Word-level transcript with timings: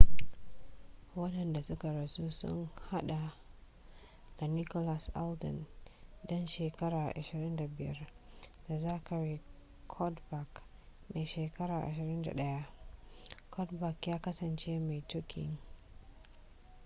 wandanda 1.15 1.61
suka 1.63 1.87
rasu 1.93 2.31
sun 2.31 2.67
hada 2.89 3.33
da 4.39 4.47
nicholas 4.47 5.09
alden 5.15 5.65
dan 6.29 6.47
shekara 6.47 7.11
25 7.13 8.05
da 8.67 8.79
zachary 8.79 9.39
cuddeback 9.87 10.49
mai 11.13 11.25
shekara 11.25 11.81
21 11.89 12.65
cuddeback 13.55 14.07
ya 14.07 14.19
kasance 14.19 14.79
mai 14.79 15.01
tukin 15.09 15.57